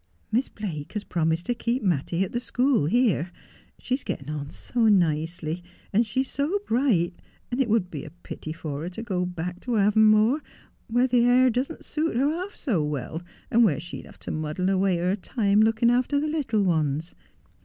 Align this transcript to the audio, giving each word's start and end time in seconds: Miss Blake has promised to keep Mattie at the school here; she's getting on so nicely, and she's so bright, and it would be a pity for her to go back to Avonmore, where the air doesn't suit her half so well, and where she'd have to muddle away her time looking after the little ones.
Miss 0.31 0.49
Blake 0.49 0.93
has 0.93 1.03
promised 1.03 1.45
to 1.45 1.53
keep 1.53 1.83
Mattie 1.83 2.23
at 2.23 2.31
the 2.31 2.39
school 2.39 2.87
here; 2.87 3.31
she's 3.77 4.03
getting 4.03 4.31
on 4.31 4.49
so 4.49 4.87
nicely, 4.87 5.63
and 5.93 6.07
she's 6.07 6.27
so 6.27 6.57
bright, 6.65 7.13
and 7.51 7.61
it 7.61 7.69
would 7.69 7.91
be 7.91 8.03
a 8.03 8.09
pity 8.09 8.51
for 8.51 8.81
her 8.81 8.89
to 8.89 9.03
go 9.03 9.27
back 9.27 9.59
to 9.59 9.77
Avonmore, 9.77 10.41
where 10.87 11.05
the 11.07 11.25
air 11.25 11.51
doesn't 11.51 11.85
suit 11.85 12.15
her 12.15 12.31
half 12.31 12.55
so 12.55 12.83
well, 12.83 13.21
and 13.51 13.63
where 13.63 13.79
she'd 13.79 14.07
have 14.07 14.17
to 14.21 14.31
muddle 14.31 14.71
away 14.71 14.97
her 14.97 15.15
time 15.15 15.61
looking 15.61 15.91
after 15.91 16.19
the 16.19 16.25
little 16.27 16.63
ones. 16.63 17.13